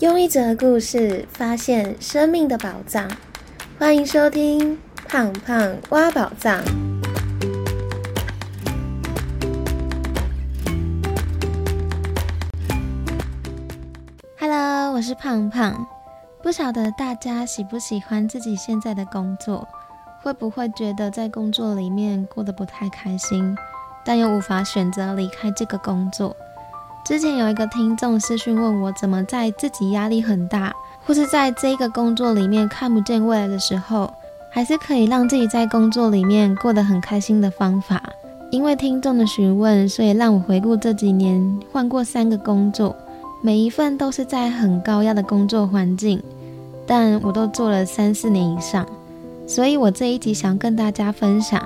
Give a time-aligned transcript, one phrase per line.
[0.00, 3.06] 用一则故事发现生命的宝藏，
[3.78, 4.74] 欢迎收听
[5.06, 6.58] 《胖胖挖宝藏》。
[14.38, 15.86] Hello，我是胖胖。
[16.42, 19.68] 不晓得大家喜不喜欢自己现在的工作，
[20.22, 23.54] 会不会觉得在工作里面过得不太开心，
[24.02, 26.34] 但又无法选择离开这个工作？
[27.02, 30.72] 之前有一个听众私讯问我，怎么在自己压力很大，
[31.04, 34.12] 或是在这个工作里面看不见未来的时候，
[34.52, 38.02] 还是可以让自己在工作里面过得很开心的方法。
[38.52, 42.94] 因为听众的询问，所以让我回顾这几年换过三个工作，
[43.42, 46.22] 每一份都是在很高压的工作环境，
[46.86, 48.86] 但我都做了三四年以上。
[49.46, 51.60] 所以我这一集想跟大家分享，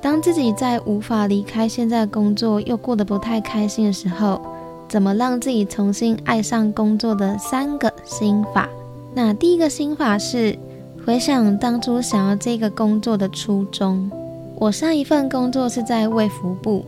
[0.00, 4.40] 当自己在无法离开现在工作，又过得不太开心的时候。
[4.88, 8.68] 怎么让自己重新爱上工作的三个心法？
[9.14, 10.58] 那第一个心法是
[11.04, 14.10] 回想当初想要这个工作的初衷。
[14.56, 16.84] 我上一份工作是在卫福部，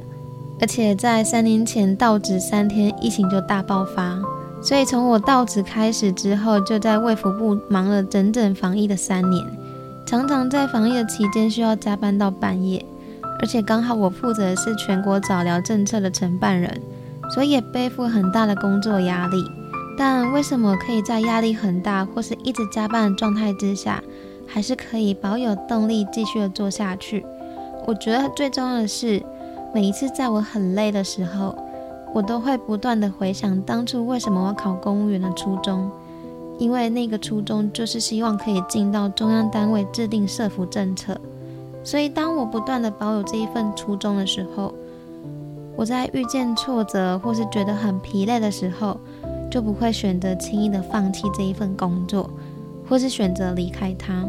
[0.60, 4.18] 而且在三年前到职三天，疫情就大爆发，
[4.62, 9.44] 所以从我到职开始之后，就在卫福部忙了整整防疫的三年，
[10.06, 12.84] 常常在防疫的期间需要加班到半夜，
[13.40, 16.80] 而且刚好我负责的是全国早疗政策的承办人。
[17.34, 19.44] 所以也背负很大的工作压力，
[19.96, 24.02] 但为什么可以在压力很大或是一直加班的状态之下，
[24.46, 27.24] 还是可以保有动力继续的做下去？
[27.86, 29.22] 我觉得最重要的是，
[29.72, 31.56] 每一次在我很累的时候，
[32.12, 35.90] 我都会不断的回想当初为什么我考公务员的初衷，
[36.58, 41.18] 因为那个初衷就是希望可以进到中央单位制定社服政策。
[41.82, 44.74] 所以当我不断的保有这一份初衷的时候，
[45.80, 49.00] 我在遇见挫折或是觉得很疲累的时候，
[49.50, 52.28] 就不会选择轻易的放弃这一份工作，
[52.86, 54.28] 或是选择离开它。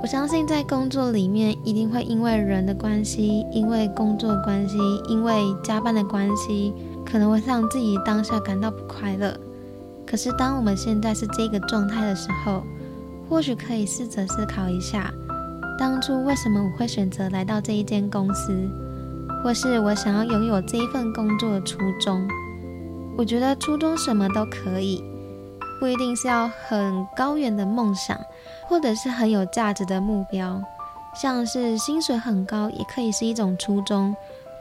[0.00, 6.72] 我相信在工作里面一定会因为人的关系，因为工作关系，因为加班的关系，
[7.04, 9.36] 可能会让自己当下感到不快乐。
[10.06, 12.62] 可是当我们现在是这个状态的时候，
[13.28, 15.12] 或许可以试着思考一下，
[15.76, 18.52] 当初为什么我会选择来到这一间公司。
[19.46, 22.28] 或是我想要拥有这一份工作的初衷，
[23.16, 25.00] 我觉得初衷什么都可以，
[25.78, 28.18] 不一定是要很高远的梦想，
[28.66, 30.60] 或者是很有价值的目标，
[31.14, 34.12] 像是薪水很高也可以是一种初衷，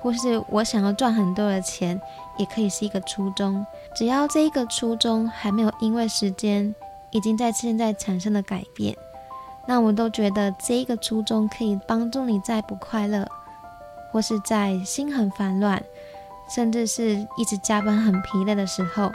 [0.03, 1.99] 或是我想要赚很多的钱
[2.37, 6.75] 也可以是一个初衷，只要这一个初衷还没有因为时间
[7.09, 8.95] 已经在现在产生了改变，
[9.65, 13.27] 那我都觉得这一个初衷可以帮助你在不快乐。
[14.15, 15.83] 或是在心很烦乱，
[16.47, 19.11] 甚至是一直加班很疲累的时候，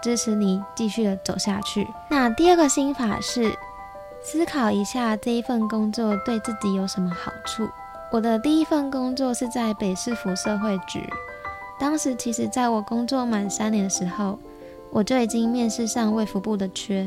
[0.00, 1.84] 支持你继续的走下去。
[2.08, 3.52] 那第二个心法是
[4.22, 7.68] 思考一下这一份工作对自己有什么好处。
[8.12, 11.10] 我的第一份工作是在北市府社会局，
[11.76, 14.38] 当时其实在我工作满三年的时候，
[14.92, 17.04] 我就已经面试上卫福部的缺，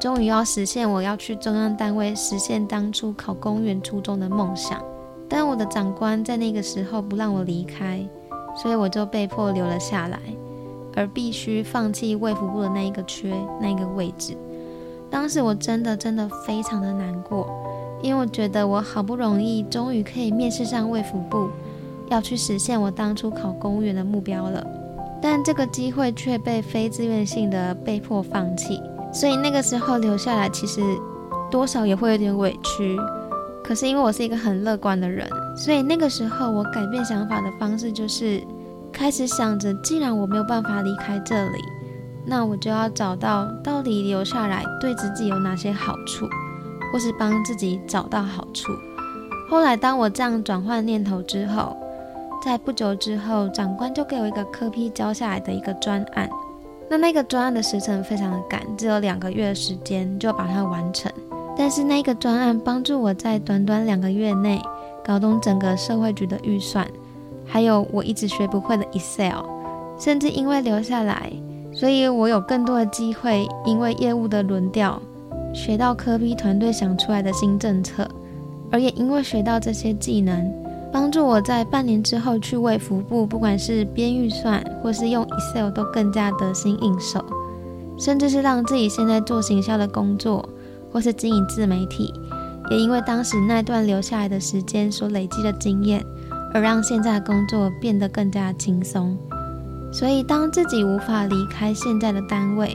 [0.00, 4.84] 终于要实现我要去中央单位实现当初考公务员初衷的梦想。
[5.28, 8.06] 但我的长官在那个时候不让我离开，
[8.56, 10.18] 所以我就被迫留了下来，
[10.94, 14.36] 而必须放弃卫福部的那一个缺那一个位置。
[15.10, 17.48] 当时我真的真的非常的难过，
[18.02, 21.48] 因为我觉得我好不容易终于可以面试上卫福部，
[22.08, 24.66] 要去实现我当初考公务员的目标了，
[25.22, 28.80] 但这个机会却被非自愿性的被迫放弃。
[29.12, 30.82] 所以那个时候留下来，其实
[31.50, 32.96] 多少也会有点委屈。
[33.66, 38.40] 可是因为我是一个很乐观的人，所以那个时候我改变想法的方式就是
[38.92, 41.58] 开始想着，既然我没有办法离开这里，
[42.24, 46.26] 那我就要找到到底留下来对自己有哪些好处，
[46.92, 48.72] 或是帮自己找到好处。
[49.50, 51.76] 后来当我这样转换念头之后，
[52.44, 56.30] 在不久之后，长官就给我一个科批交下来的一个专案，
[56.88, 61.10] 那那个专案的时程非常的赶，只有两个月的时间就把它完成。
[61.58, 64.60] 但是那个专案帮助我在短短两个月内
[65.04, 66.86] 搞懂整个社会局的预算，
[67.46, 69.44] 还有我一直学不会的 Excel，
[69.98, 71.32] 甚至因为留下来，
[71.72, 75.00] 所以我有更多的机会，因为业务的轮调，
[75.54, 78.06] 学到科比团队想出来的新政策，
[78.70, 80.52] 而也因为学到这些技能，
[80.92, 87.24] 帮助我在半年之后去为服部，不管是编预算或是用 Excel 都更加得心应手，
[87.98, 90.46] 甚至是让自己现在做行销的工作。
[90.96, 92.10] 或是经营自媒体，
[92.70, 96.02] 也因为当时那段留下来的时间所累积的经验，
[96.54, 99.14] 而让现在的工作变得更加轻松。
[99.92, 102.74] 所以，当自己无法离开现在的单位，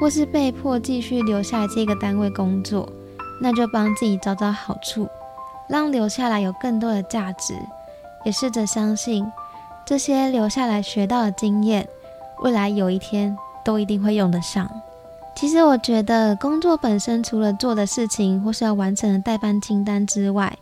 [0.00, 2.90] 或是被迫继续留下来这个单位工作，
[3.38, 5.06] 那就帮自己找找好处，
[5.68, 7.52] 让留下来有更多的价值。
[8.24, 9.30] 也试着相信，
[9.84, 11.86] 这些留下来学到的经验，
[12.42, 14.66] 未来有一天都一定会用得上。
[15.34, 20.56] 其实我觉得，工作本身除了做的事情或是要完成的代办清单之外，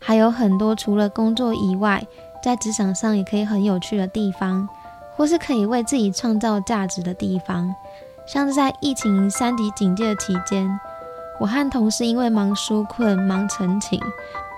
[0.00, 2.04] 还有很多除了工作以外，
[2.42, 4.68] 在职场上也可以很有趣的地方，
[5.16, 7.72] 或是可以为自己创造价值的地方。
[8.26, 10.68] 像是在疫情三级警戒的期间，
[11.38, 14.00] 我和同事因为忙纾困、忙澄清，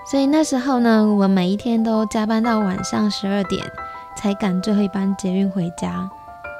[0.09, 3.63] 所以那时候呢，我们每一天都加班到晚上十二点
[4.15, 6.09] 才赶最后一班捷运回家。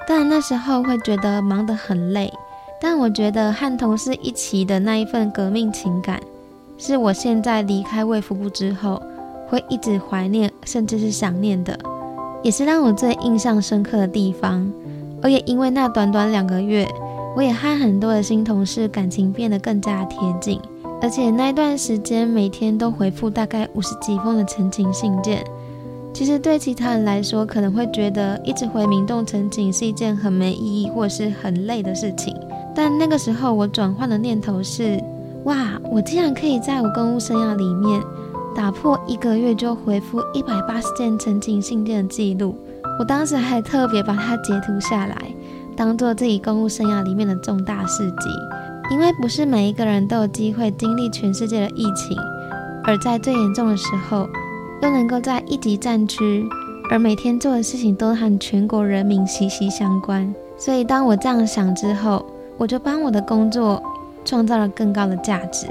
[0.06, 2.32] 当然那时候会觉得忙得很累，
[2.80, 6.22] 但我觉得和同事一起的那一份革命情感，
[6.78, 9.02] 是我现在离开卫福部之后
[9.48, 11.78] 会一直怀念甚至是想念的，
[12.44, 14.72] 也是让我最印象深刻的地方。
[15.24, 16.88] 而也因为那短短两个月，
[17.36, 20.60] 我也和很多的新同事感情变得更加贴近。
[21.02, 25.44] 而且那一段时间，每天都回复大概五十几封的澄清信件。
[26.14, 32.36] 其实对其他人来说，可能会觉得一直回明洞澄清是一件很没意义或者是很累的事情。
[32.78, 35.04] 但那个时候，我转换的念头是：
[35.46, 38.00] 哇，我竟然可以在我公务生涯里面
[38.56, 42.56] 打破一个月就回复一百八十件陈情信件的记录。
[43.00, 45.18] 我当时还特别把它截图下来，
[45.76, 48.30] 当做自己公务生涯里面的重大事迹。
[48.92, 52.16] 因为不是每一个人都有机会经历全世界的疫情，
[52.84, 54.30] 而在最严重的时候，
[54.84, 56.48] 又能够在一级战区，
[56.92, 60.32] 而每天做的事情都和全国人民息息相关。
[60.56, 62.24] 所以当我这样想之后，
[62.58, 63.82] 我就帮我的工作
[64.26, 65.68] 创造了更高的价值。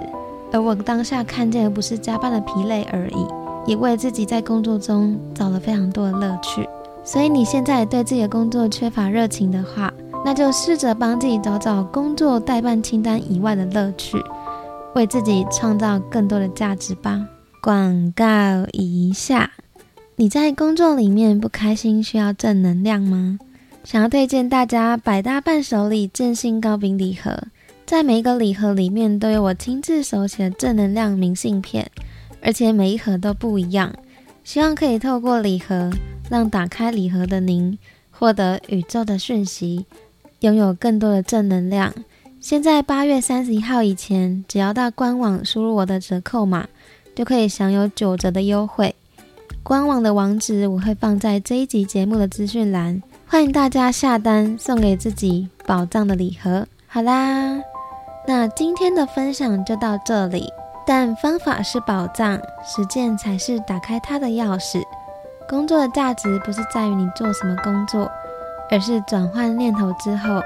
[0.53, 3.27] 而我当下看见的不是加班的疲累而已，
[3.67, 6.67] 也为自己在工作中找了非常多的乐趣。
[7.05, 9.93] 所以你现在对自己的工作缺乏热情的话，
[10.25, 14.19] 那就试着帮自己找找工作代办清单以外的乐趣，
[14.95, 17.27] 为自己创造更多的价值吧。
[17.63, 18.25] 广告
[18.73, 19.51] 一下，
[20.15, 23.39] 你在工作里面不开心，需要正能量吗？
[23.87, 27.41] 想要推荐大家百搭伴手礼正信糕饼礼盒，
[27.87, 31.89] 在每一个礼盒里面都有我亲自手写的正能量明信片，
[32.43, 33.95] 而且每一盒都不一样，
[34.43, 35.89] 希望可以透过礼盒。
[36.29, 37.79] 让打开礼盒的您
[38.11, 39.87] 获得宇宙的讯息，
[40.41, 41.95] 拥有更多的正能量。
[42.41, 46.67] 现在八月三十一号以前，只要到官网输入我的折扣码，
[47.15, 48.97] 就可以享有九折的优惠。
[49.63, 56.65] 官网的网址我会放在这一集节目的资讯栏，欢迎大家下单送给自己宝藏的礼盒。
[56.87, 57.61] 好啦，
[58.27, 60.53] 那今天的分享就到这里。
[60.87, 64.81] 但方法是宝藏，实践才是打开它的钥匙。
[65.49, 68.09] 工作的价值不是在于你做什么工作，
[68.71, 70.41] 而是转换念头之后，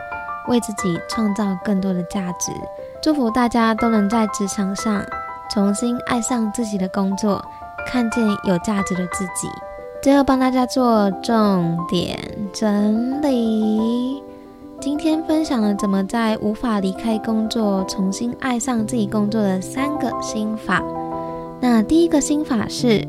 [0.49, 2.51] 为自己创造更多的价值。
[3.03, 5.05] 祝福大家都能在职场上
[5.51, 7.45] 重新爱上自己的工作，
[7.87, 9.49] 看见有价值的自己。
[10.03, 12.19] 最后帮大家做重点
[12.55, 14.23] 整理，
[14.81, 20.83] 今天分享了怎么在无法离开工作，重新爱上自己工作的三个心法。
[21.61, 23.07] 那第一个心法是。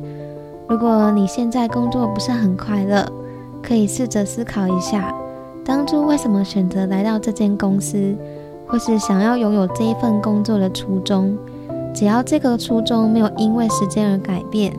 [0.68, 3.06] 如果你现在工作不是很快乐，
[3.62, 5.14] 可以试着思考一下，
[5.66, 8.16] 当初为什么选择来到这间公司，
[8.68, 11.38] 或是想要拥有这一份工作的初衷。
[11.94, 14.74] 只要这个初衷没有因为时间而改变，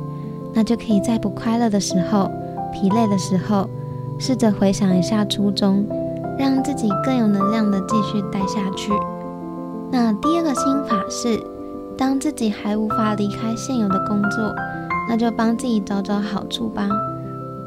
[0.55, 2.31] 那就可以在不快乐的时候、
[2.73, 3.69] 疲累的时候，
[4.19, 5.87] 试着回想一下初衷，
[6.39, 8.93] 让自己更有能量的继续待下去。
[9.91, 11.43] 那第二个心法是，
[11.97, 14.55] 当自己还无法离开现有的工作。
[15.09, 16.89] 那就帮自己找找好处吧，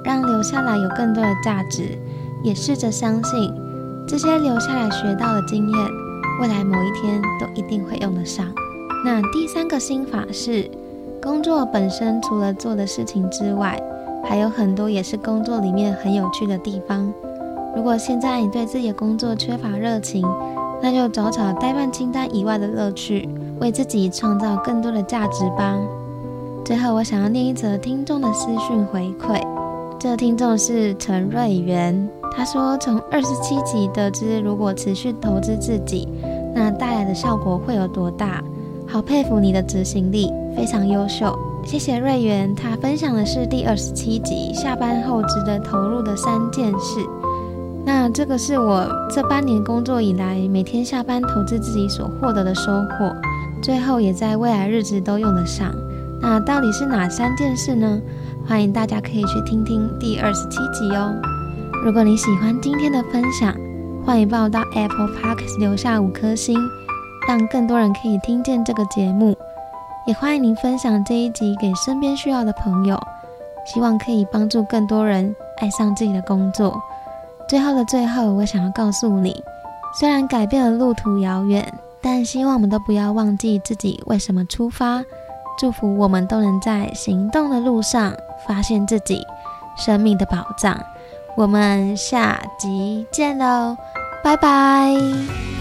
[0.06, 2.00] 让留下来有更多的价值，
[2.42, 3.54] 也试着相信
[4.08, 5.80] 这些留下来学到的经验，
[6.40, 8.48] 未来某一天都一定会用得上。
[9.04, 10.72] 那第三个心法是，
[11.26, 13.82] 工作本身除了做的事情之外，
[14.24, 17.12] 还有很多也是工作里面很有趣的地方。
[17.76, 20.24] 如果现在你对自己的工作缺乏热情，
[20.84, 23.28] 那就找找代办清单以外的乐趣，
[23.60, 25.76] 为自己创造更多的价值吧。
[26.64, 29.42] 最后，我想要念一则听众的私讯回馈。
[29.98, 36.08] 这听众是陈瑞元，他说从二十七集得知，如果持续投资自己，
[36.54, 38.44] 那带来的效果会有多大？
[38.88, 41.38] 好佩服你的执行力，非常优秀。
[41.64, 47.00] 谢谢瑞元，他分享的是第二十七集下班后值得投入的三件事。
[47.84, 53.16] 那这个是我这半年工作以来每天下班投资自己所获得的收获，
[53.62, 55.74] 最后也在未来日子都用得上。
[56.22, 58.02] 那到底是哪三件事呢？
[58.48, 61.14] 欢迎大家可以去听听第二十七集哦。
[61.84, 63.56] 如果你喜欢今天的分享，
[64.06, 66.60] 欢迎帮我到 Apple Park 留下五颗星，
[67.28, 69.36] 让更多人可以听见这个节目。
[70.06, 73.00] 也欢迎您分享这一集给身边需要的朋友，
[73.66, 76.80] 希望可以帮助更多人爱上自己的工作。
[77.48, 79.44] 最后的最后，我想要告诉你，
[80.00, 85.04] 虽然改变的路途遥远，但希望我们都不要忘记自己为什么出发。
[85.58, 88.14] 祝福我们都能在行动的路上
[88.46, 89.26] 发现自己
[89.78, 90.78] 生命的宝藏。
[91.36, 93.76] 我们下集见喽，
[94.24, 95.55] 拜拜。